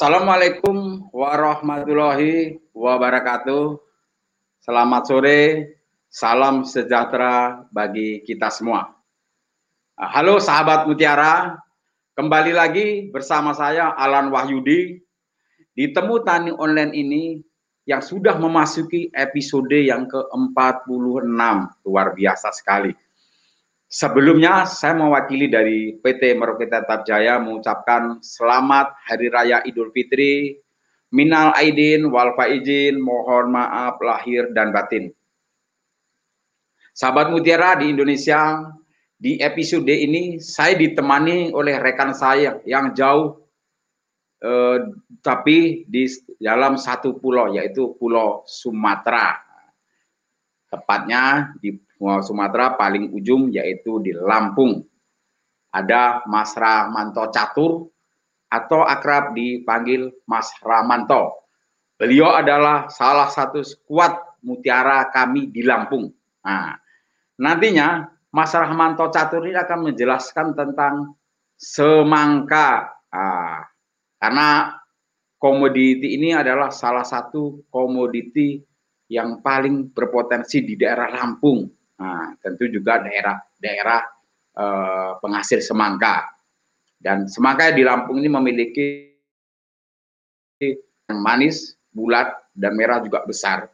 [0.00, 3.76] Assalamualaikum warahmatullahi wabarakatuh.
[4.64, 5.40] Selamat sore,
[6.08, 8.96] salam sejahtera bagi kita semua.
[10.00, 11.60] Halo sahabat Mutiara,
[12.16, 15.04] kembali lagi bersama saya Alan Wahyudi
[15.76, 17.36] di Temu Tani Online ini
[17.84, 21.28] yang sudah memasuki episode yang ke-46.
[21.84, 22.96] Luar biasa sekali.
[23.90, 30.54] Sebelumnya saya mewakili dari PT Merauke Tetap Jaya mengucapkan selamat Hari Raya Idul Fitri,
[31.10, 35.10] minal aidin wal faizin, mohon maaf lahir dan batin.
[36.94, 38.62] Sahabat Mutiara di Indonesia,
[39.18, 43.42] di episode ini saya ditemani oleh rekan saya yang jauh
[44.38, 44.86] eh,
[45.18, 46.06] tapi di
[46.38, 49.49] dalam satu pulau yaitu Pulau Sumatera.
[50.70, 54.80] Tepatnya di Sumatera paling ujung yaitu di Lampung.
[55.70, 57.90] Ada Mas Ramanto Catur
[58.50, 61.46] atau akrab dipanggil Mas Ramanto.
[62.00, 66.08] Beliau adalah salah satu skuad mutiara kami di Lampung.
[66.40, 66.72] Nah,
[67.36, 71.18] nantinya Mas Rahmanto Catur ini akan menjelaskan tentang
[71.58, 72.94] semangka.
[73.10, 73.66] Nah,
[74.16, 74.80] karena
[75.36, 78.62] komoditi ini adalah salah satu komoditi
[79.10, 81.66] yang paling berpotensi di daerah Lampung
[82.00, 84.00] Nah, tentu juga daerah-daerah
[84.56, 86.32] eh, penghasil semangka.
[86.96, 88.88] Dan semangka di Lampung ini memiliki
[90.60, 93.68] yang manis, bulat, dan merah juga besar.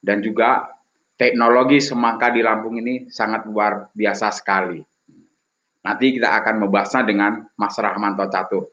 [0.00, 0.72] Dan juga
[1.20, 4.80] teknologi semangka di Lampung ini sangat luar biasa sekali.
[5.84, 8.72] Nanti kita akan membahasnya dengan Mas Rahmanto Catur.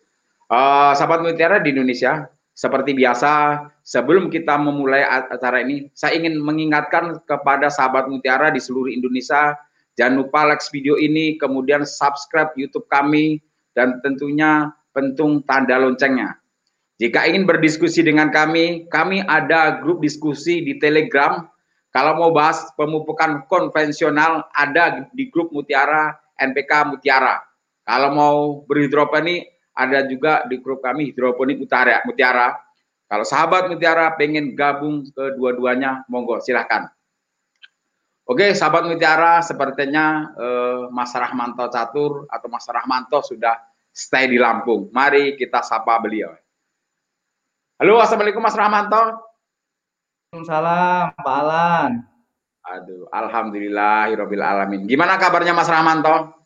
[0.52, 2.28] Uh, sahabat Mutiara di Indonesia,
[2.62, 8.94] seperti biasa, sebelum kita memulai acara ini, saya ingin mengingatkan kepada sahabat Mutiara di seluruh
[8.94, 9.58] Indonesia,
[9.98, 13.42] jangan lupa like video ini, kemudian subscribe YouTube kami,
[13.74, 16.38] dan tentunya pentung tanda loncengnya.
[17.02, 21.42] Jika ingin berdiskusi dengan kami, kami ada grup diskusi di Telegram.
[21.90, 27.42] Kalau mau bahas pemupukan konvensional, ada di grup Mutiara, NPK Mutiara.
[27.90, 28.38] Kalau mau
[28.70, 29.50] berhidroponik,
[29.82, 32.58] ada juga di grup kami hidroponik utara mutiara.
[33.10, 36.88] Kalau sahabat mutiara pengen gabung ke dua-duanya, monggo silahkan.
[38.24, 43.60] Oke, sahabat mutiara, sepertinya eh, Mas Rahmanto Catur atau Mas Rahmanto sudah
[43.92, 44.88] stay di Lampung.
[44.96, 46.32] Mari kita sapa beliau.
[47.82, 49.32] Halo, assalamualaikum Mas Rahmanto.
[50.32, 51.92] Waalaikumsalam, Pak Alan.
[52.62, 54.88] Aduh, alhamdulillah, alamin.
[54.88, 56.41] Gimana kabarnya Mas Rahmanto?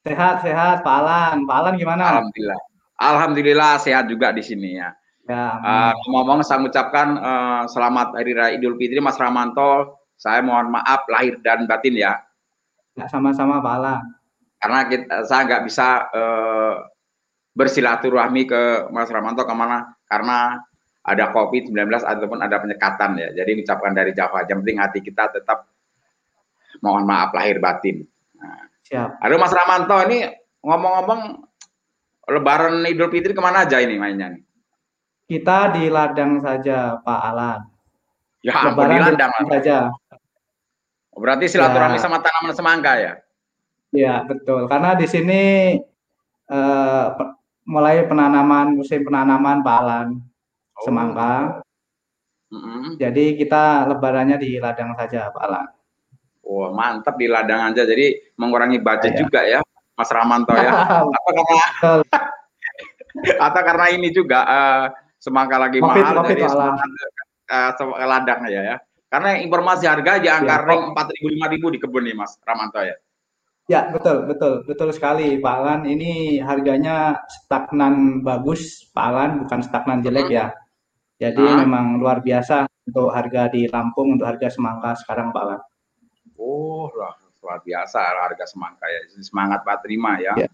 [0.00, 1.44] Sehat, sehat, Pak Alan.
[1.44, 2.04] Pak Alan gimana?
[2.16, 2.60] Alhamdulillah.
[3.00, 4.96] Alhamdulillah sehat juga di sini ya.
[5.28, 5.60] Ya.
[5.60, 10.00] Uh, ngomong saya mengucapkan uh, selamat Hari Raya Idul Fitri Mas Ramanto.
[10.16, 12.16] Saya mohon maaf lahir dan batin ya.
[12.96, 14.02] Ya sama-sama Pak Alan.
[14.60, 16.74] Karena kita, saya nggak bisa uh,
[17.52, 20.64] bersilaturahmi ke Mas Ramanto ke mana karena
[21.04, 23.28] ada COVID-19 ataupun ada penyekatan ya.
[23.36, 24.48] Jadi mengucapkan dari Jawa.
[24.48, 25.68] Yang penting hati kita tetap
[26.80, 28.04] mohon maaf lahir batin.
[28.90, 29.22] Siap.
[29.22, 30.26] Aduh Mas Ramanto ini
[30.66, 31.46] ngomong-ngomong
[32.30, 34.42] Lebaran Idul Fitri ke mana aja ini mainnya nih?
[35.30, 37.60] Kita di ladang saja Pak Alan.
[38.42, 39.94] Ya Lebaran di ladang saja.
[41.14, 42.02] Oh, berarti silaturahmi ya.
[42.02, 43.12] sama tanaman semangka ya?
[43.94, 44.66] Ya betul.
[44.66, 45.42] Karena di sini
[46.50, 47.06] uh,
[47.66, 50.82] mulai penanaman musim penanaman Pak Alan oh.
[50.82, 51.62] semangka.
[52.50, 52.82] Mm -hmm.
[52.98, 55.66] Jadi kita lebarannya di ladang saja Pak Alan.
[56.50, 57.86] Wah, mantap di ladang aja.
[57.86, 59.18] Jadi mengurangi budget ya.
[59.22, 59.60] juga ya,
[59.94, 60.72] Mas Ramanto ya.
[61.06, 61.66] atau karena
[63.46, 64.84] atau karena ini juga uh,
[65.22, 68.76] semangka lagi Mopit, mahal Mopit, jadi uh, ladang ya ya.
[69.10, 72.82] Karena informasi harga di angka ya, empat ribu lima ribu di kebun nih Mas Ramanto
[72.82, 72.98] ya.
[73.70, 75.80] Ya betul betul betul sekali Pak Alan.
[75.86, 80.34] Ini harganya stagnan bagus Pak Alan, bukan stagnan jelek hmm.
[80.34, 80.46] ya.
[81.22, 81.58] Jadi hmm.
[81.62, 85.60] memang luar biasa untuk harga di Lampung untuk harga semangka sekarang Pak Alan.
[86.40, 86.88] Oh,
[87.44, 89.00] luar biasa harga semangka ya.
[89.20, 90.32] Semangat Pak terima ya.
[90.40, 90.48] ya.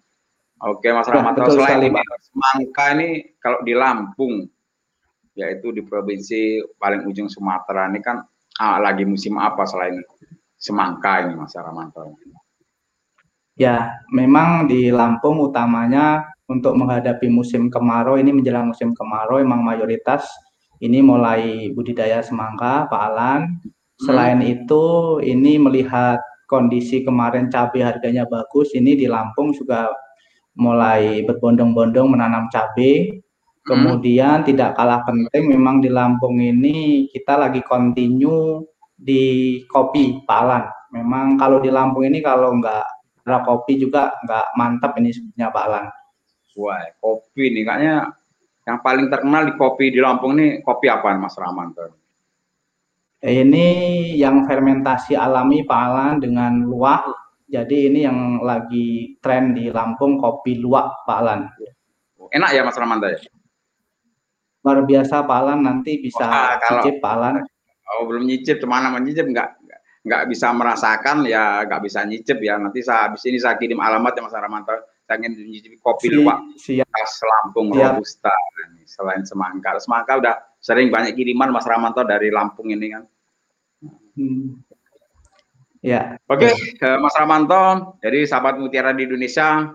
[0.66, 1.36] Oke, Mas Rahmat.
[1.38, 1.88] Ya, selain sekali,
[2.26, 4.48] semangka ini kalau di Lampung,
[5.36, 8.24] yaitu di provinsi paling ujung Sumatera ini kan
[8.58, 10.00] ah, lagi musim apa selain
[10.56, 12.16] semangka ini Mas Rahmanto?
[13.56, 20.28] Ya, memang di Lampung utamanya untuk menghadapi musim kemarau ini menjelang musim kemarau emang mayoritas
[20.80, 23.60] ini mulai budidaya semangka Pak Alan.
[23.96, 24.52] Selain hmm.
[24.52, 24.84] itu
[25.24, 29.88] ini melihat kondisi kemarin cabai harganya bagus, ini di Lampung juga
[30.56, 33.08] mulai berbondong-bondong menanam cabai.
[33.08, 33.20] Hmm.
[33.66, 38.62] Kemudian tidak kalah penting memang di Lampung ini kita lagi continue
[38.94, 40.64] di kopi Pak Alan.
[40.92, 42.84] Memang kalau di Lampung ini kalau nggak
[43.26, 45.86] ada kopi juga nggak mantap ini sebenarnya Pak Alan.
[46.56, 47.96] Wah, kopi nih kayaknya
[48.64, 51.74] yang paling terkenal di kopi di Lampung ini kopi apa Mas Rahman?
[53.26, 53.66] Ini
[54.14, 57.10] yang fermentasi alami Pak Alan dengan luwak
[57.50, 61.50] jadi ini yang lagi tren di Lampung kopi luwak Pak Alan.
[62.30, 63.18] Enak ya Mas Ramanda ya?
[64.62, 67.34] Luar biasa Pak Alan nanti bisa Wah, kalau, cicip Pak Alan.
[67.98, 69.58] Oh belum nyicip, cemana menyicip nggak
[70.06, 74.14] nggak bisa merasakan ya nggak bisa nyicip ya nanti saya habis ini saya kirim alamat
[74.14, 76.86] ya Mas Ramanda saya ingin nyicip kopi si, luwak siap.
[76.94, 77.98] khas Lampung siap.
[77.98, 78.34] robusta
[78.86, 83.02] selain semangka semangka udah sering banyak kiriman Mas Ramanto dari Lampung ini kan
[84.16, 84.66] hmm.
[85.86, 86.18] Ya.
[86.26, 89.70] Oke, okay, Mas Ramanto, jadi sahabat Mutiara di Indonesia,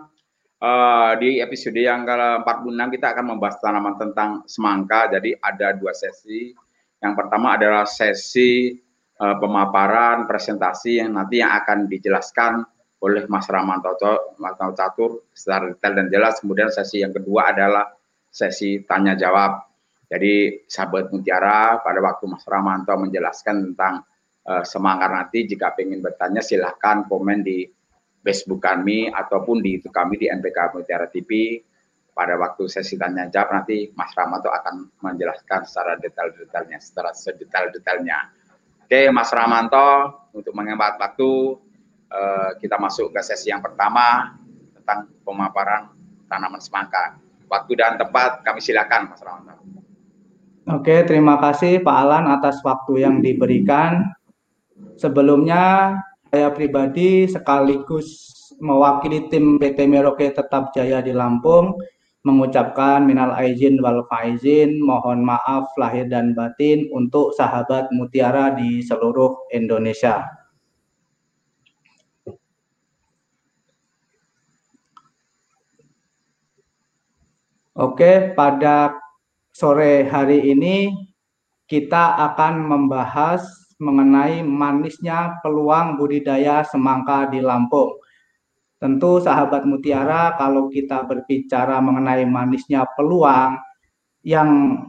[0.62, 5.08] uh, di episode yang ke-46 kita akan membahas tanaman tentang semangka.
[5.08, 6.54] Jadi ada dua sesi.
[7.02, 8.78] Yang pertama adalah sesi
[9.24, 12.62] uh, pemaparan presentasi yang nanti yang akan dijelaskan
[13.02, 13.98] oleh Mas Ramanto,
[14.38, 16.38] Mas Catur secara detail dan jelas.
[16.38, 17.90] Kemudian sesi yang kedua adalah
[18.30, 19.66] sesi tanya jawab.
[20.12, 24.06] Jadi sahabat Mutiara pada waktu Mas Ramanto menjelaskan tentang
[24.48, 24.64] uh,
[25.12, 27.68] nanti jika ingin bertanya silahkan komen di
[28.22, 31.62] Facebook kami ataupun di itu kami di NPK Mutiara TV
[32.12, 38.20] pada waktu sesi tanya jawab nanti Mas Ramato akan menjelaskan secara detail-detailnya, secara sedetail-detailnya.
[38.84, 41.56] Oke, Mas Ramanto, untuk menghemat waktu,
[42.12, 44.36] uh, kita masuk ke sesi yang pertama
[44.76, 45.96] tentang pemaparan
[46.28, 47.16] tanaman semangka.
[47.48, 49.64] Waktu dan tempat kami silakan, Mas Ramanto.
[50.70, 54.12] Oke, terima kasih Pak Alan atas waktu yang diberikan.
[55.00, 55.98] Sebelumnya
[56.32, 58.32] saya pribadi sekaligus
[58.62, 61.76] mewakili tim PT Merauke Tetap Jaya di Lampung
[62.22, 69.50] mengucapkan minal aizin wal faizin, mohon maaf lahir dan batin untuk sahabat mutiara di seluruh
[69.50, 70.22] Indonesia.
[77.74, 78.94] Oke, pada
[79.50, 80.94] sore hari ini
[81.66, 87.98] kita akan membahas mengenai manisnya peluang budidaya semangka di Lampung.
[88.78, 93.58] Tentu sahabat mutiara kalau kita berbicara mengenai manisnya peluang
[94.26, 94.82] yang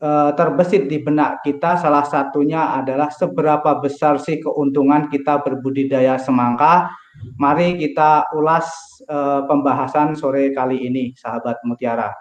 [0.00, 6.88] e, terbesit di benak kita salah satunya adalah seberapa besar sih keuntungan kita berbudidaya semangka.
[7.36, 8.64] Mari kita ulas
[9.04, 12.16] e, pembahasan sore kali ini sahabat mutiara.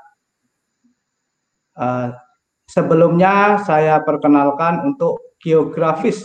[1.71, 1.87] E,
[2.67, 6.23] sebelumnya saya perkenalkan untuk geografis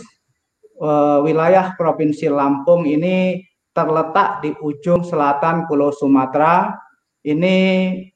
[0.79, 3.43] uh, wilayah Provinsi Lampung ini
[3.75, 6.73] terletak di ujung selatan Pulau Sumatera.
[7.19, 7.55] Ini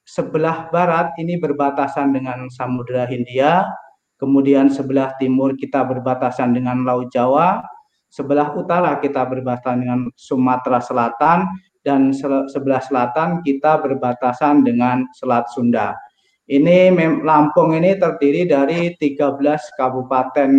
[0.08, 3.68] sebelah barat ini berbatasan dengan Samudra Hindia,
[4.16, 7.60] kemudian sebelah timur kita berbatasan dengan Laut Jawa,
[8.08, 11.52] sebelah utara kita berbatasan dengan Sumatera Selatan,
[11.84, 12.16] dan
[12.48, 15.92] sebelah selatan kita berbatasan dengan Selat Sunda.
[16.48, 16.96] Ini
[17.28, 19.36] Lampung ini terdiri dari 13
[19.76, 20.52] kabupaten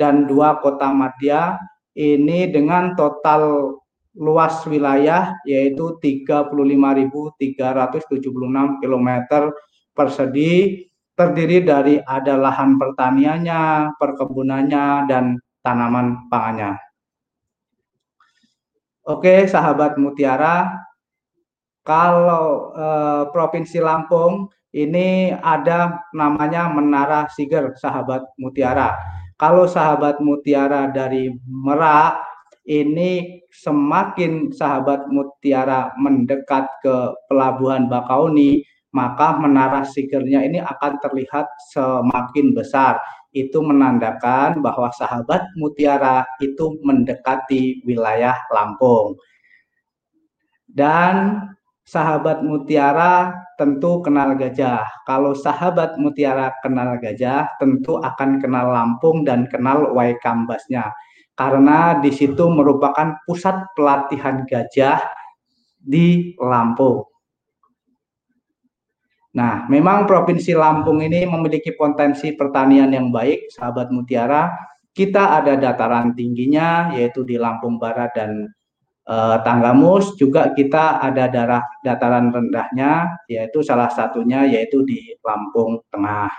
[0.00, 1.60] dan dua kota madya
[1.92, 3.76] ini dengan total
[4.16, 9.08] luas wilayah yaitu 35.376 km
[9.92, 16.80] persegi terdiri dari ada lahan pertaniannya, perkebunannya, dan tanaman pangannya.
[19.04, 20.80] Oke, sahabat Mutiara,
[21.84, 31.32] kalau eh, Provinsi Lampung ini ada namanya Menara Siger, sahabat Mutiara kalau sahabat mutiara dari
[31.48, 32.20] Merak
[32.68, 38.60] ini semakin sahabat mutiara mendekat ke pelabuhan Bakauni,
[38.92, 43.00] maka menara sigernya ini akan terlihat semakin besar.
[43.32, 49.16] Itu menandakan bahwa sahabat mutiara itu mendekati wilayah Lampung.
[50.68, 51.48] Dan
[51.90, 54.86] sahabat mutiara tentu kenal gajah.
[55.02, 60.94] Kalau sahabat mutiara kenal gajah, tentu akan kenal Lampung dan kenal Waikambasnya.
[61.34, 65.02] Karena di situ merupakan pusat pelatihan gajah
[65.82, 67.02] di Lampung.
[69.34, 74.50] Nah, memang Provinsi Lampung ini memiliki potensi pertanian yang baik, sahabat mutiara.
[74.90, 78.50] Kita ada dataran tingginya, yaitu di Lampung Barat dan
[79.06, 86.32] eh, Tanggamus juga kita ada darah dataran rendahnya yaitu salah satunya yaitu di Lampung Tengah.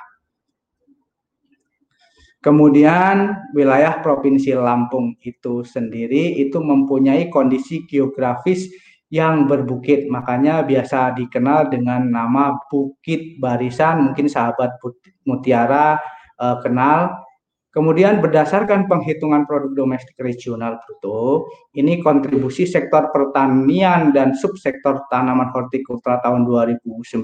[2.42, 8.66] Kemudian wilayah Provinsi Lampung itu sendiri itu mempunyai kondisi geografis
[9.12, 14.80] yang berbukit, makanya biasa dikenal dengan nama Bukit Barisan, mungkin sahabat
[15.28, 16.00] Mutiara
[16.42, 17.30] eh, kenal.
[17.72, 26.20] Kemudian berdasarkan penghitungan produk domestik regional bruto, ini kontribusi sektor pertanian dan subsektor tanaman hortikultura
[26.20, 27.24] tahun 2019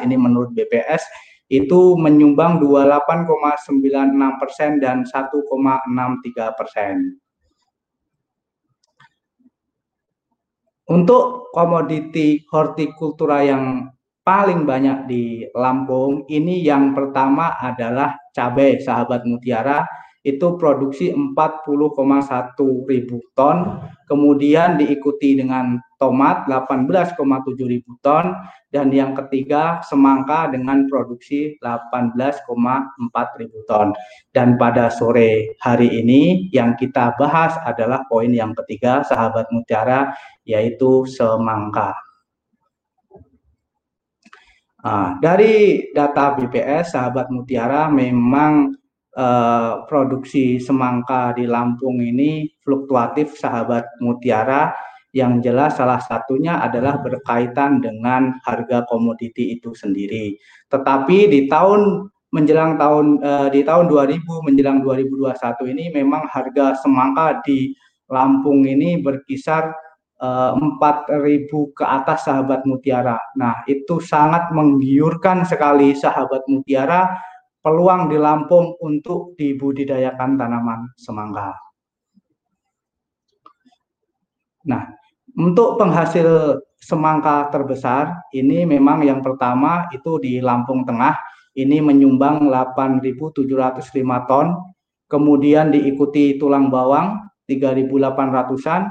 [0.00, 1.04] ini menurut BPS
[1.52, 7.20] itu menyumbang 28,96 persen dan 1,63 persen.
[10.88, 13.92] Untuk komoditi hortikultura yang
[14.26, 19.86] paling banyak di Lampung, ini yang pertama adalah cabai, sahabat mutiara,
[20.26, 22.58] itu produksi 40,1
[22.90, 23.78] ribu ton,
[24.10, 27.14] kemudian diikuti dengan tomat 18,7
[27.62, 28.34] ribu ton,
[28.74, 33.94] dan yang ketiga semangka dengan produksi 18,4 ribu ton.
[34.34, 40.10] Dan pada sore hari ini yang kita bahas adalah poin yang ketiga, sahabat mutiara,
[40.42, 42.05] yaitu semangka.
[44.86, 48.70] Nah, dari data BPS, sahabat mutiara memang
[49.18, 54.70] eh, produksi semangka di Lampung ini fluktuatif sahabat mutiara
[55.10, 60.38] yang jelas salah satunya adalah berkaitan dengan harga komoditi itu sendiri.
[60.70, 67.42] Tetapi di tahun menjelang tahun eh, di tahun 2000 menjelang 2021 ini memang harga semangka
[67.42, 67.74] di
[68.06, 69.74] Lampung ini berkisar
[70.20, 73.18] eh, empat ribu ke atas sahabat mutiara.
[73.36, 77.16] Nah, itu sangat menggiurkan sekali sahabat mutiara
[77.60, 81.50] peluang di Lampung untuk dibudidayakan tanaman semangka.
[84.66, 84.86] Nah,
[85.34, 91.18] untuk penghasil semangka terbesar ini memang yang pertama itu di Lampung Tengah
[91.56, 94.46] ini menyumbang 8.705 ton,
[95.08, 98.82] kemudian diikuti tulang bawang 3.800-an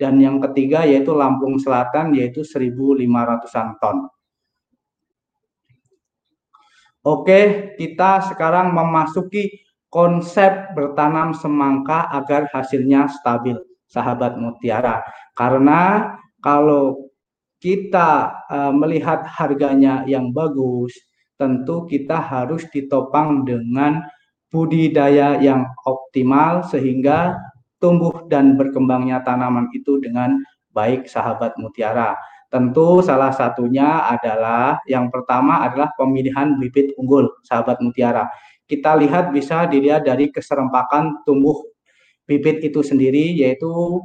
[0.00, 4.08] dan yang ketiga yaitu Lampung Selatan yaitu 1.500-an ton.
[7.04, 9.60] Oke, kita sekarang memasuki
[9.92, 13.56] konsep bertanam semangka agar hasilnya stabil,
[13.88, 15.04] sahabat mutiara.
[15.36, 17.12] Karena kalau
[17.60, 20.96] kita uh, melihat harganya yang bagus,
[21.40, 24.04] tentu kita harus ditopang dengan
[24.52, 27.36] budidaya yang optimal sehingga
[27.80, 30.38] tumbuh dan berkembangnya tanaman itu dengan
[30.70, 32.14] baik sahabat mutiara.
[32.50, 38.28] Tentu salah satunya adalah yang pertama adalah pemilihan bibit unggul, sahabat mutiara.
[38.66, 41.58] Kita lihat bisa dilihat dari keserempakan tumbuh
[42.26, 43.98] bibit itu sendiri yaitu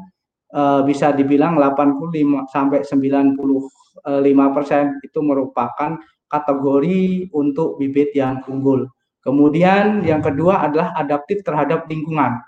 [0.49, 5.97] e, bisa dibilang 85 sampai 95 persen itu merupakan
[6.29, 8.89] kategori untuk bibit yang unggul.
[9.25, 12.41] Kemudian yang kedua adalah adaptif terhadap lingkungan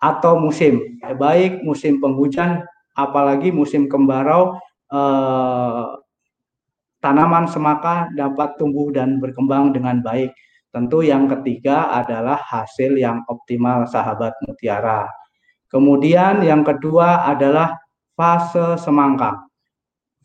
[0.00, 2.64] atau musim, baik musim penghujan
[2.96, 4.56] apalagi musim kemarau
[4.90, 5.86] eh,
[7.00, 10.32] tanaman semaka dapat tumbuh dan berkembang dengan baik.
[10.70, 15.10] Tentu yang ketiga adalah hasil yang optimal sahabat mutiara.
[15.66, 17.74] Kemudian yang kedua adalah
[18.14, 19.34] fase semangka.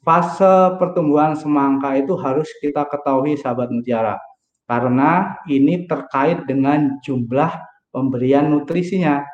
[0.06, 4.22] Fase pertumbuhan semangka itu harus kita ketahui sahabat mutiara.
[4.70, 7.50] Karena ini terkait dengan jumlah
[7.90, 9.26] pemberian nutrisinya.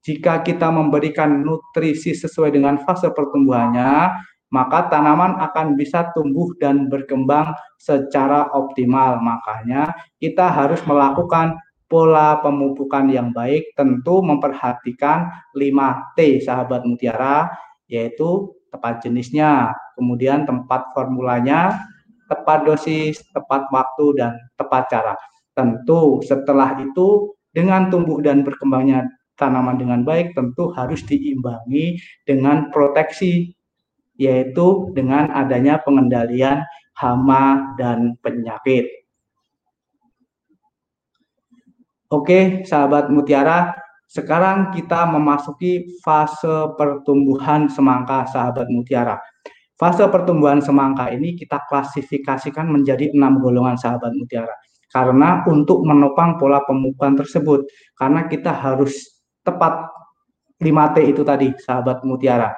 [0.00, 4.08] Jika kita memberikan nutrisi sesuai dengan fase pertumbuhannya,
[4.50, 9.20] maka tanaman akan bisa tumbuh dan berkembang secara optimal.
[9.22, 11.54] Makanya kita harus melakukan
[11.90, 17.50] pola pemupukan yang baik, tentu memperhatikan 5T sahabat mutiara,
[17.90, 21.82] yaitu tepat jenisnya, kemudian tempat formulanya,
[22.30, 25.14] tepat dosis, tepat waktu, dan tepat cara.
[25.52, 31.96] Tentu setelah itu dengan tumbuh dan berkembangnya tanaman dengan baik tentu harus diimbangi
[32.28, 33.56] dengan proteksi
[34.20, 36.60] yaitu dengan adanya pengendalian
[36.92, 38.84] hama dan penyakit.
[42.12, 43.72] Oke, sahabat mutiara,
[44.10, 49.16] sekarang kita memasuki fase pertumbuhan semangka, sahabat mutiara.
[49.78, 54.52] Fase pertumbuhan semangka ini kita klasifikasikan menjadi enam golongan sahabat mutiara.
[54.90, 59.19] Karena untuk menopang pola pemupukan tersebut, karena kita harus
[59.50, 59.90] tepat
[60.62, 62.54] 5T itu tadi, sahabat mutiara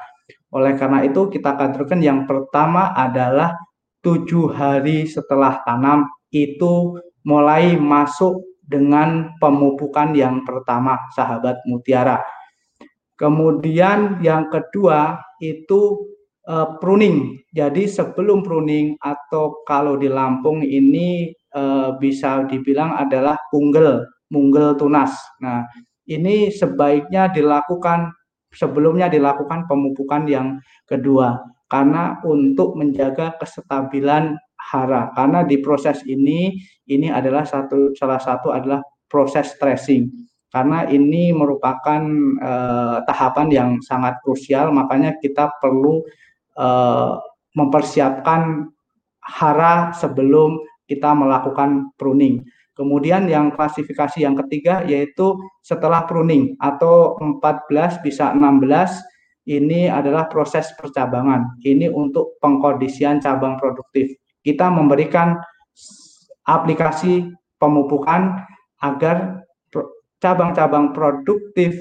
[0.53, 3.57] oleh karena itu kita akan teruskan yang pertama adalah
[4.05, 12.21] tujuh hari setelah tanam itu mulai masuk dengan pemupukan yang pertama sahabat mutiara.
[13.17, 16.13] Kemudian yang kedua itu
[16.45, 17.41] uh, pruning.
[17.55, 25.15] Jadi sebelum pruning atau kalau di Lampung ini uh, bisa dibilang adalah punggel, munggel tunas.
[25.39, 25.65] Nah,
[26.09, 28.11] ini sebaiknya dilakukan
[28.53, 31.41] sebelumnya dilakukan pemupukan yang kedua.
[31.71, 35.09] Karena untuk menjaga kestabilan hara.
[35.17, 36.53] Karena di proses ini
[36.87, 40.13] ini adalah satu salah satu adalah proses stressing
[40.53, 42.05] karena ini merupakan
[42.45, 44.69] uh, tahapan yang sangat krusial.
[44.69, 46.05] Makanya kita perlu
[46.61, 47.17] uh,
[47.57, 48.69] mempersiapkan
[49.25, 52.45] hara sebelum kita melakukan pruning.
[52.73, 58.41] Kemudian yang klasifikasi yang ketiga yaitu setelah pruning atau 14 bisa 16
[59.51, 61.61] ini adalah proses percabangan.
[61.61, 64.09] Ini untuk pengkondisian cabang produktif.
[64.41, 65.37] Kita memberikan
[66.47, 68.41] aplikasi pemupukan
[68.83, 69.43] agar
[70.23, 71.75] cabang-cabang produktif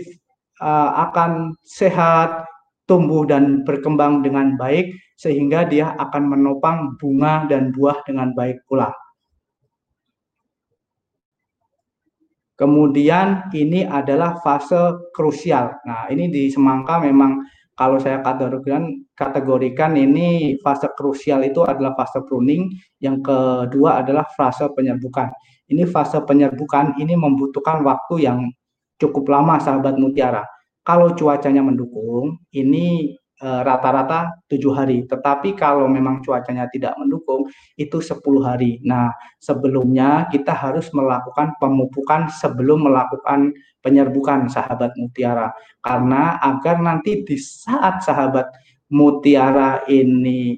[0.62, 2.46] uh, akan sehat,
[2.90, 8.90] tumbuh dan berkembang dengan baik sehingga dia akan menopang bunga dan buah dengan baik pula.
[12.62, 15.82] Kemudian ini adalah fase krusial.
[15.82, 17.42] Nah, ini di semangka memang
[17.74, 22.70] kalau saya kategorikan, kategorikan ini fase krusial itu adalah fase pruning,
[23.02, 25.34] yang kedua adalah fase penyerbukan.
[25.74, 28.46] Ini fase penyerbukan ini membutuhkan waktu yang
[29.02, 30.46] cukup lama sahabat mutiara.
[30.86, 35.04] Kalau cuacanya mendukung, ini rata-rata tujuh hari.
[35.10, 38.78] Tetapi kalau memang cuacanya tidak mendukung, itu 10 hari.
[38.86, 39.10] Nah,
[39.42, 43.50] sebelumnya kita harus melakukan pemupukan sebelum melakukan
[43.82, 45.50] penyerbukan sahabat mutiara.
[45.82, 48.46] Karena agar nanti di saat sahabat
[48.94, 50.54] mutiara ini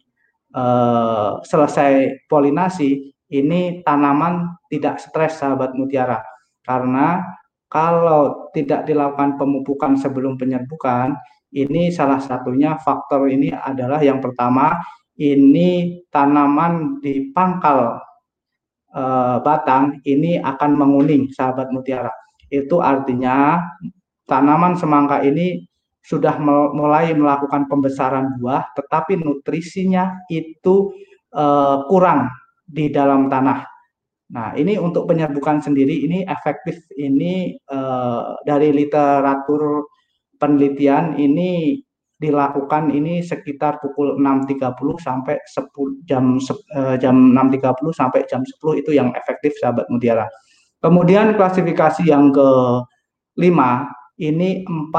[0.51, 6.19] uh, selesai polinasi, ini tanaman tidak stres sahabat mutiara.
[6.67, 7.23] Karena
[7.71, 11.17] kalau tidak dilakukan pemupukan sebelum penyerbukan,
[11.53, 14.81] ini salah satunya faktor ini adalah yang pertama
[15.21, 18.01] ini tanaman di pangkal
[18.89, 19.03] e,
[19.45, 22.09] batang ini akan menguning sahabat mutiara.
[22.49, 23.61] Itu artinya
[24.25, 25.61] tanaman semangka ini
[26.03, 26.35] sudah
[26.75, 30.89] mulai melakukan pembesaran buah tetapi nutrisinya itu
[31.29, 31.45] e,
[31.85, 32.33] kurang
[32.65, 33.69] di dalam tanah.
[34.33, 37.79] Nah, ini untuk penyerbukan sendiri ini efektif ini e,
[38.41, 39.92] dari literatur
[40.43, 41.79] penelitian ini
[42.19, 46.35] dilakukan ini sekitar pukul 6.30 sampai 10 jam
[46.75, 50.27] eh, jam 6.30 sampai jam 10 itu yang efektif sahabat mutiara.
[50.83, 52.47] Kemudian klasifikasi yang ke
[53.39, 54.91] 5 ini 45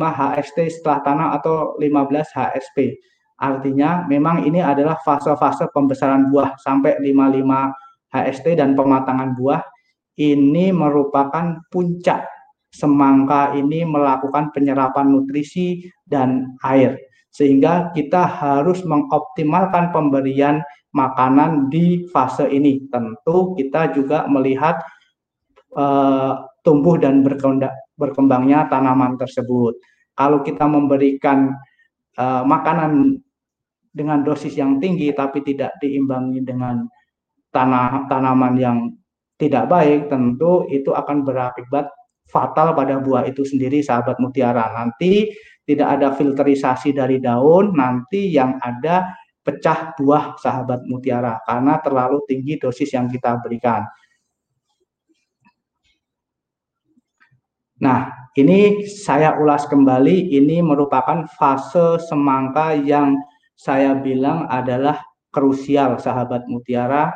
[0.00, 2.96] HST setelah tanam atau 15 HSP.
[3.36, 9.60] Artinya memang ini adalah fase-fase pembesaran buah sampai 55 HST dan pematangan buah
[10.16, 12.24] ini merupakan puncak
[12.72, 16.98] semangka ini melakukan penyerapan nutrisi dan air.
[17.30, 20.64] Sehingga kita harus mengoptimalkan pemberian
[20.96, 22.80] makanan di fase ini.
[22.88, 24.80] Tentu kita juga melihat
[25.76, 27.20] uh, tumbuh dan
[28.00, 29.76] berkembangnya tanaman tersebut.
[30.16, 31.52] Kalau kita memberikan
[32.16, 33.20] uh, makanan
[33.92, 36.88] dengan dosis yang tinggi tapi tidak diimbangi dengan
[37.52, 38.78] tanah tanaman yang
[39.36, 41.88] tidak baik, tentu itu akan berakibat
[42.26, 44.70] fatal pada buah itu sendiri sahabat mutiara.
[44.74, 45.30] Nanti
[45.66, 49.10] tidak ada filterisasi dari daun, nanti yang ada
[49.46, 53.86] pecah buah sahabat mutiara karena terlalu tinggi dosis yang kita berikan.
[57.76, 63.14] Nah, ini saya ulas kembali, ini merupakan fase semangka yang
[63.52, 67.12] saya bilang adalah krusial sahabat mutiara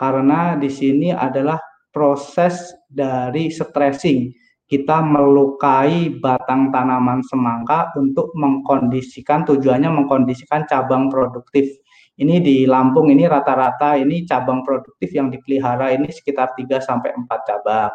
[0.00, 1.60] karena di sini adalah
[1.90, 4.30] proses dari stressing
[4.70, 11.66] kita melukai batang tanaman semangka untuk mengkondisikan tujuannya mengkondisikan cabang produktif.
[12.14, 17.26] Ini di Lampung ini rata-rata ini cabang produktif yang dipelihara ini sekitar 3 sampai 4
[17.26, 17.90] cabang.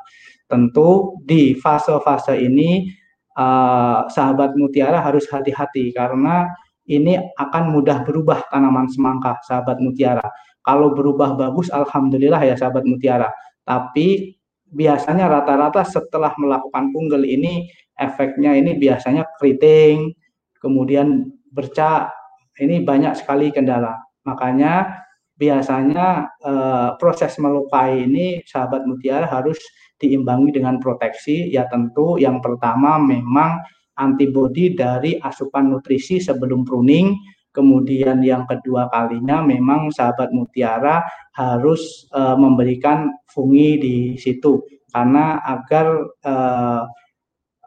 [0.51, 2.91] Tentu di fase-fase ini
[3.39, 6.51] uh, sahabat mutiara harus hati-hati karena
[6.91, 10.27] ini akan mudah berubah tanaman semangka sahabat mutiara.
[10.59, 13.31] Kalau berubah bagus alhamdulillah ya sahabat mutiara.
[13.65, 14.37] Tapi
[14.69, 20.13] biasanya rata-rata setelah melakukan punggel ini efeknya ini biasanya keriting,
[20.59, 22.11] kemudian bercak,
[22.59, 23.95] ini banyak sekali kendala.
[24.27, 25.03] Makanya
[25.35, 29.59] biasanya eh, proses melukai ini sahabat mutiara harus
[29.99, 31.51] diimbangi dengan proteksi.
[31.51, 33.59] Ya tentu yang pertama memang
[33.95, 37.15] antibodi dari asupan nutrisi sebelum pruning
[37.55, 44.59] Kemudian yang kedua kalinya memang sahabat mutiara harus uh, memberikan fungi di situ
[44.91, 45.87] karena agar
[46.27, 46.83] uh,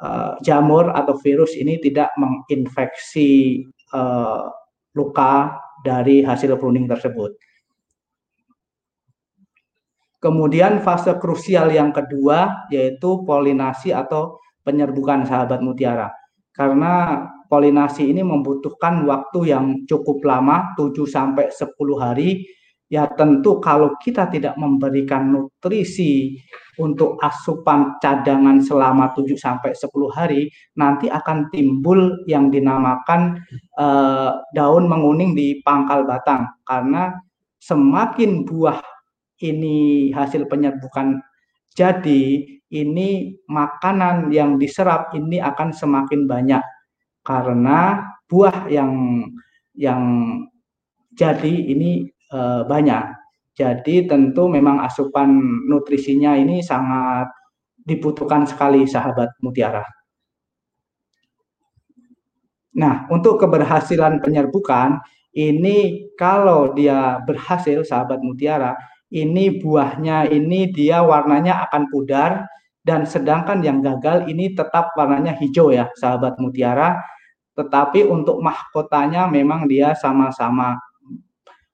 [0.05, 3.65] uh, jamur atau virus ini tidak menginfeksi
[3.97, 4.53] uh,
[4.93, 7.33] luka dari hasil pruning tersebut.
[10.19, 16.11] Kemudian fase krusial yang kedua yaitu polinasi atau penyerbukan sahabat mutiara.
[16.51, 22.45] Karena polinasi ini membutuhkan waktu yang cukup lama 7 sampai 10 hari.
[22.89, 26.41] Ya tentu kalau kita tidak memberikan nutrisi
[26.81, 33.37] untuk asupan cadangan selama 7 sampai 10 hari nanti akan timbul yang dinamakan
[33.77, 36.49] eh, daun menguning di pangkal batang.
[36.65, 37.13] Karena
[37.61, 38.81] semakin buah
[39.45, 41.21] ini hasil penyerbukan
[41.79, 42.43] jadi
[42.75, 46.63] ini makanan yang diserap ini akan semakin banyak
[47.29, 48.93] karena buah yang
[49.77, 50.03] yang
[51.13, 53.05] jadi ini uh, banyak.
[53.53, 55.29] Jadi tentu memang asupan
[55.69, 57.29] nutrisinya ini sangat
[57.85, 59.83] dibutuhkan sekali sahabat mutiara.
[62.79, 65.03] Nah, untuk keberhasilan penyerbukan
[65.35, 68.79] ini kalau dia berhasil sahabat mutiara,
[69.11, 72.47] ini buahnya ini dia warnanya akan pudar
[72.87, 77.03] dan sedangkan yang gagal ini tetap warnanya hijau ya sahabat mutiara.
[77.59, 80.79] Tetapi untuk mahkotanya memang dia sama-sama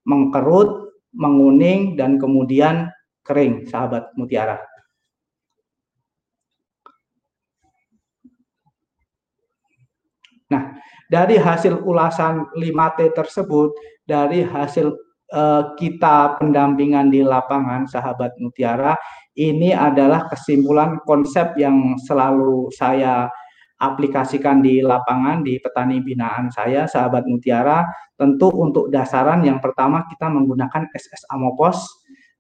[0.09, 2.89] mengkerut, menguning, dan kemudian
[3.21, 4.57] kering, sahabat mutiara.
[10.49, 10.77] Nah,
[11.09, 13.73] dari hasil ulasan 5T tersebut,
[14.05, 14.93] dari hasil
[15.33, 18.97] eh, kita pendampingan di lapangan, sahabat mutiara,
[19.35, 23.27] ini adalah kesimpulan konsep yang selalu saya
[23.85, 27.85] aplikasikan di lapangan di petani binaan saya, sahabat mutiara,
[28.17, 31.85] tentu untuk dasaran yang pertama kita menggunakan SS Amopos,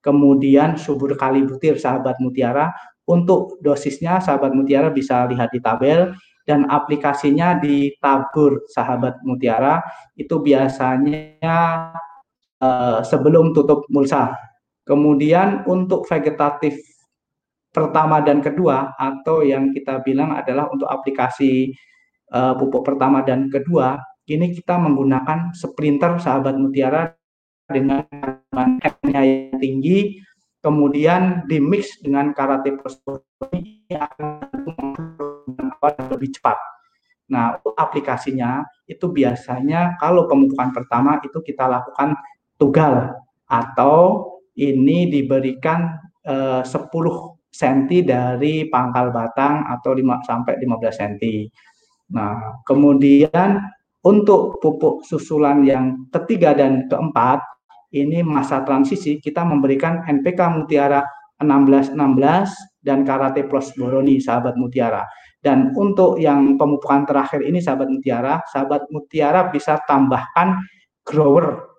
[0.00, 2.72] kemudian subur kali butir sahabat mutiara.
[3.04, 6.16] Untuk dosisnya sahabat mutiara bisa lihat di tabel
[6.48, 9.84] dan aplikasinya di tabur sahabat mutiara
[10.16, 11.92] itu biasanya
[12.64, 14.32] uh, sebelum tutup mulsa.
[14.84, 16.80] Kemudian untuk vegetatif
[17.74, 21.74] pertama dan kedua atau yang kita bilang adalah untuk aplikasi
[22.30, 23.98] uh, pupuk pertama dan kedua
[24.30, 27.12] ini kita menggunakan sprinter sahabat mutiara
[27.66, 28.06] dengan
[28.80, 30.22] F-nya yang tinggi
[30.64, 32.72] kemudian dimix dengan karate
[33.52, 34.48] ini akan
[36.08, 36.56] lebih cepat.
[37.28, 42.16] Nah, aplikasinya itu biasanya kalau pemupukan pertama itu kita lakukan
[42.56, 43.12] tugal
[43.44, 44.24] atau
[44.56, 46.72] ini diberikan eh, 10
[47.54, 51.14] cm dari pangkal batang atau 5 sampai 15 cm.
[52.10, 53.62] Nah, kemudian
[54.04, 57.40] untuk pupuk susulan yang ketiga dan keempat,
[57.94, 61.06] ini masa transisi kita memberikan NPK Mutiara
[61.38, 61.94] 1616
[62.82, 65.06] dan Karate Plus Boroni sahabat Mutiara.
[65.38, 70.58] Dan untuk yang pemupukan terakhir ini sahabat Mutiara, sahabat Mutiara bisa tambahkan
[71.06, 71.70] grower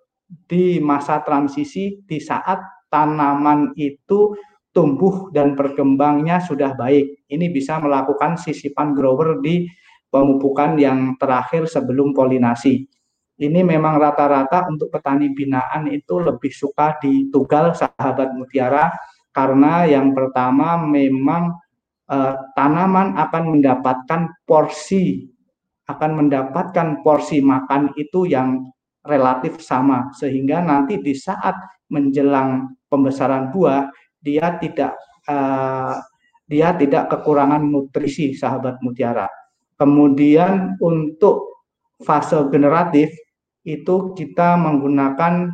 [0.50, 4.34] di masa transisi di saat tanaman itu
[4.76, 7.24] tumbuh dan berkembangnya sudah baik.
[7.32, 9.72] Ini bisa melakukan sisipan grower di
[10.12, 12.84] pemupukan yang terakhir sebelum polinasi.
[13.36, 18.92] Ini memang rata-rata untuk petani binaan itu lebih suka di tugal sahabat mutiara
[19.32, 21.56] karena yang pertama memang
[22.08, 25.36] eh, tanaman akan mendapatkan porsi
[25.86, 28.66] akan mendapatkan porsi makan itu yang
[29.06, 31.54] relatif sama sehingga nanti di saat
[31.94, 33.86] menjelang pembesaran buah
[34.26, 34.98] dia tidak
[35.30, 36.02] uh,
[36.50, 39.30] dia tidak kekurangan nutrisi sahabat mutiara.
[39.78, 41.62] Kemudian untuk
[42.02, 43.14] fase generatif
[43.66, 45.52] itu kita menggunakan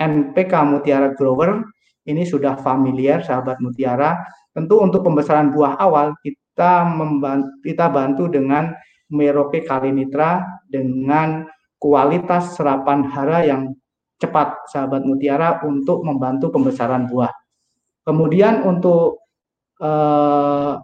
[0.00, 1.64] NPK Mutiara Grower.
[2.08, 4.16] Ini sudah familiar sahabat mutiara.
[4.56, 8.72] Tentu untuk pembesaran buah awal kita membantu, kita bantu dengan
[9.12, 11.44] Meroke Kalinitra dengan
[11.76, 13.76] kualitas serapan hara yang
[14.18, 17.30] cepat sahabat mutiara untuk membantu pembesaran buah.
[18.08, 19.20] Kemudian untuk
[19.84, 20.80] uh,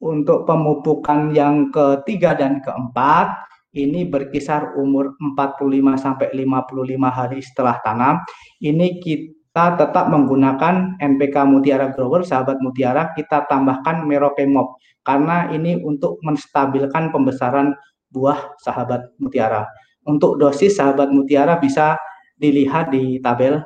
[0.00, 3.36] untuk pemupukan yang ketiga dan keempat
[3.76, 8.24] ini berkisar umur 45 sampai 55 hari setelah tanam.
[8.64, 15.76] Ini kita tetap menggunakan NPK Mutiara Grower, sahabat Mutiara, kita tambahkan Merauke Mop karena ini
[15.84, 17.76] untuk menstabilkan pembesaran
[18.08, 19.68] buah sahabat Mutiara.
[20.08, 22.00] Untuk dosis sahabat Mutiara bisa
[22.40, 23.60] dilihat di tabel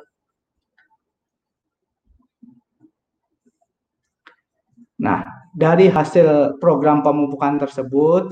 [5.03, 8.31] Nah, dari hasil program pemupukan tersebut,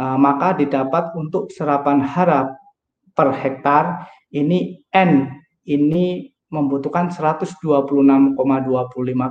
[0.00, 2.56] uh, maka didapat untuk serapan harap
[3.12, 5.28] per hektar ini N
[5.68, 8.32] ini membutuhkan 126,25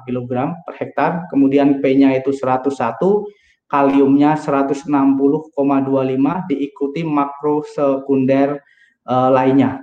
[0.06, 0.32] kg
[0.68, 2.70] per hektar, kemudian P-nya itu 101,
[3.72, 5.56] kaliumnya 160,25
[6.52, 8.60] diikuti makro sekunder
[9.08, 9.80] uh, lainnya.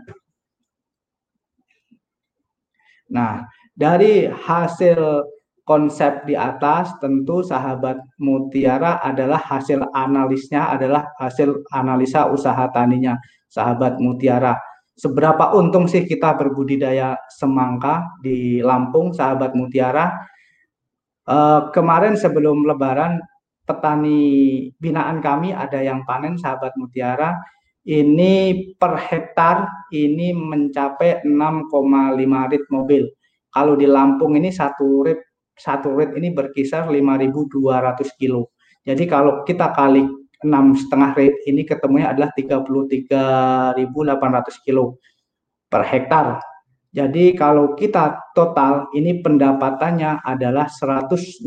[3.12, 5.24] Nah, dari hasil
[5.72, 13.16] konsep di atas tentu sahabat mutiara adalah hasil analisnya adalah hasil analisa usaha taninya
[13.48, 14.60] sahabat mutiara
[15.02, 20.12] seberapa untung sih kita berbudidaya semangka di Lampung, sahabat Mutiara.
[21.22, 23.22] Uh, kemarin sebelum Lebaran,
[23.62, 27.38] petani binaan kami ada yang panen, sahabat Mutiara.
[27.82, 33.02] Ini per hektar ini mencapai 6,5 rit mobil.
[33.50, 35.18] Kalau di Lampung ini satu rit
[35.56, 38.50] satu rit ini berkisar 5.200 kilo.
[38.82, 40.08] Jadi kalau kita kali
[40.42, 44.98] enam setengah rate ini ketemunya adalah 33.800 kilo
[45.70, 46.42] per hektar.
[46.92, 51.40] Jadi kalau kita total ini pendapatannya adalah 164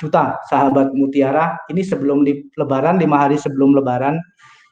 [0.00, 1.60] juta sahabat mutiara.
[1.68, 4.16] Ini sebelum di lebaran, lima hari sebelum lebaran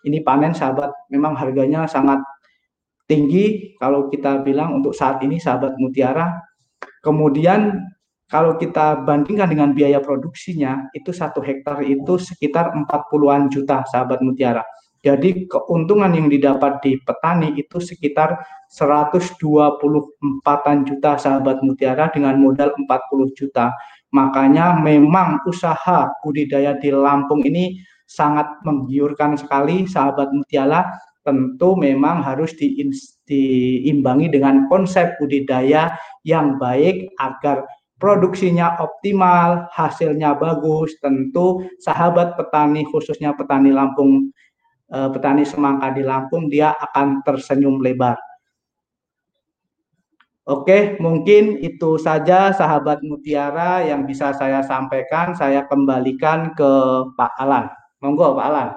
[0.09, 2.18] ini panen sahabat memang harganya sangat
[3.07, 6.33] tinggi kalau kita bilang untuk saat ini sahabat mutiara.
[7.05, 7.77] Kemudian
[8.33, 14.64] kalau kita bandingkan dengan biaya produksinya, itu satu hektar itu sekitar 40-an juta, sahabat mutiara.
[15.05, 18.40] Jadi keuntungan yang didapat di petani itu sekitar
[18.73, 23.68] 124-an juta sahabat mutiara dengan modal 40 juta.
[24.16, 30.88] Makanya memang usaha budidaya di Lampung ini sangat menggiurkan sekali sahabat mutiara.
[31.21, 32.57] Tentu memang harus
[33.29, 37.62] diimbangi dengan konsep budidaya yang baik agar
[38.03, 44.35] produksinya optimal, hasilnya bagus, tentu sahabat petani khususnya petani Lampung,
[44.91, 48.19] eh, petani semangka di Lampung dia akan tersenyum lebar.
[50.43, 55.38] Oke, mungkin itu saja sahabat Mutiara yang bisa saya sampaikan.
[55.38, 56.71] Saya kembalikan ke
[57.15, 57.71] Pak Alan.
[58.03, 58.69] Monggo Pak Alan.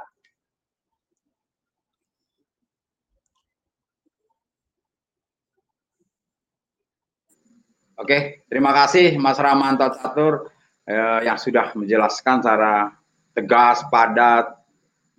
[7.95, 10.51] Oke, terima kasih Mas Ramanto Catur
[10.83, 12.91] eh, yang sudah menjelaskan secara
[13.31, 14.51] tegas, padat,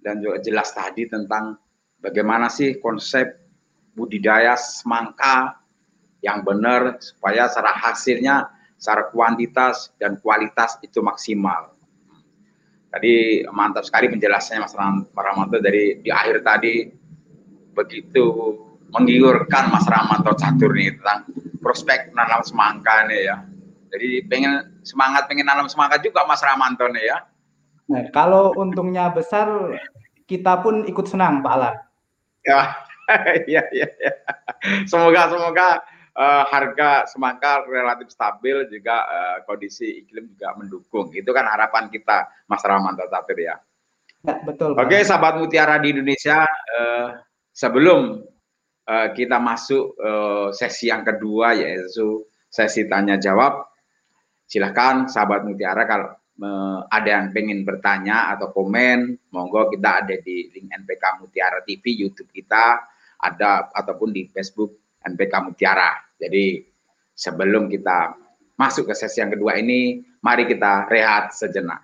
[0.05, 1.57] dan juga jelas tadi tentang
[2.05, 3.33] bagaimana sih konsep
[3.97, 5.57] budidaya semangka
[6.21, 11.73] yang benar supaya secara hasilnya, secara kuantitas dan kualitas itu maksimal.
[12.93, 14.77] Tadi mantap sekali penjelasannya Mas
[15.17, 16.93] Ramanto dari di akhir tadi
[17.73, 18.53] begitu
[18.93, 21.25] menggiurkan Mas Ramanto Catur nih tentang
[21.66, 23.42] prospek nanam semangka nih ya.
[23.90, 27.18] Jadi pengen semangat pengen nanam semangka juga Mas Ramanto nih ya.
[27.90, 29.50] Nah, kalau untungnya besar
[30.31, 31.74] kita pun ikut senang Pak Alan.
[32.46, 32.61] Ya,
[33.50, 34.12] iya iya ya.
[34.87, 35.68] Semoga semoga
[36.14, 41.11] uh, harga semangka relatif stabil juga uh, kondisi iklim juga mendukung.
[41.11, 43.59] Itu kan harapan kita Mas Ramanto Tatir ya.
[44.22, 44.74] Ya, betul.
[44.74, 47.14] Oke, okay, sahabat mutiara di Indonesia, uh,
[47.55, 48.26] sebelum
[48.87, 53.66] uh, kita masuk uh, sesi yang kedua yaitu sesi tanya jawab.
[54.46, 60.49] Silahkan sahabat Mutiara kalau uh, ada yang pengen bertanya atau komen, monggo kita ada di
[60.55, 62.87] link NPK Mutiara TV YouTube kita,
[63.18, 65.99] ada ataupun di Facebook NPK Mutiara.
[66.16, 66.62] Jadi
[67.11, 68.14] sebelum kita
[68.55, 71.83] masuk ke sesi yang kedua ini, mari kita rehat sejenak.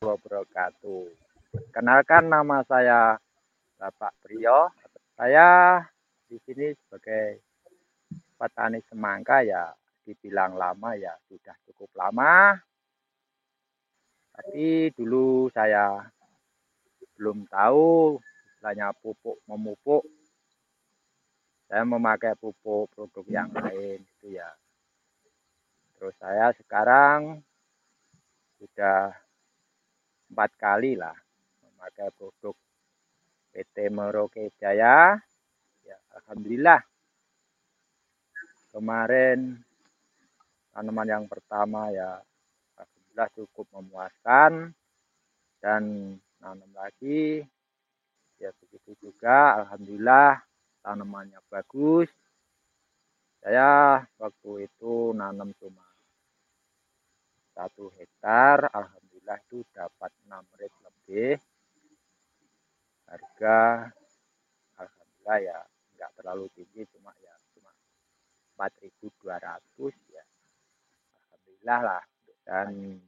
[0.00, 1.12] Wabarakatuh.
[1.76, 3.20] Kenalkan nama saya
[3.76, 4.79] Bapak Priyo
[5.20, 5.84] saya
[6.32, 7.44] di sini sebagai
[8.40, 9.68] petani semangka ya
[10.00, 12.56] dibilang lama ya sudah cukup lama.
[14.32, 16.08] Tapi dulu saya
[17.20, 18.16] belum tahu
[18.48, 20.08] istilahnya pupuk memupuk.
[21.68, 24.48] Saya memakai pupuk produk yang lain itu ya.
[26.00, 27.44] Terus saya sekarang
[28.56, 29.12] sudah
[30.32, 31.12] empat kali lah
[31.60, 32.56] memakai produk
[33.60, 35.20] PT Merauke Jaya.
[35.84, 36.80] Ya, Alhamdulillah.
[38.72, 39.60] Kemarin
[40.72, 42.24] tanaman yang pertama ya
[42.80, 44.72] Alhamdulillah cukup memuaskan.
[45.60, 47.44] Dan nanam lagi
[48.40, 49.60] ya begitu juga.
[49.60, 50.40] Alhamdulillah
[50.80, 52.08] tanamannya bagus.
[53.44, 55.84] Saya waktu itu nanam cuma
[57.52, 58.72] satu hektar.
[58.72, 61.36] Alhamdulillah itu dapat 6 rit lebih
[63.10, 63.90] harga
[64.78, 65.58] alhamdulillah ya
[65.98, 67.74] nggak terlalu tinggi cuma ya cuma
[68.60, 70.24] 4.200 ya.
[71.16, 72.02] Alhamdulillah lah.
[72.44, 73.00] Dan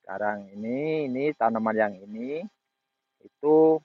[0.00, 2.44] sekarang ini ini tanaman yang ini
[3.24, 3.80] itu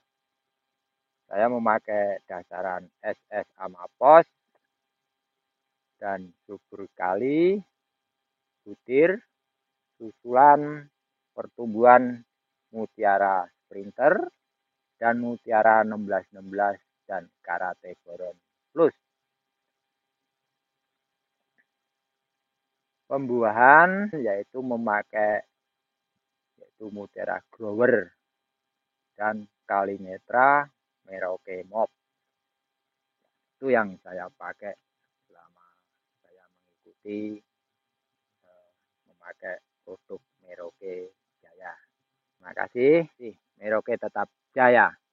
[1.24, 4.28] saya memakai dasaran SS Amapos
[5.96, 7.56] dan subur kali,
[8.62, 9.16] butir,
[9.96, 10.84] susulan
[11.32, 12.20] pertumbuhan
[12.72, 14.20] mutiara sprinter,
[14.96, 18.36] dan mutiara 1616 dan karate boron
[18.72, 18.92] plus.
[23.06, 25.46] Pembuahan yaitu memakai
[26.58, 28.10] yaitu mutiara grower
[29.14, 30.66] dan kalimetra
[31.06, 31.88] merauke mop.
[33.56, 34.74] Itu yang saya pakai
[35.24, 35.64] selama
[36.20, 37.40] saya mengikuti
[38.42, 38.70] eh,
[39.06, 39.56] memakai
[39.86, 41.72] produk Merauke Jaya.
[42.36, 43.06] Terima kasih,
[43.56, 44.88] Merauke tetap jaya.
[44.88, 45.05] Untuk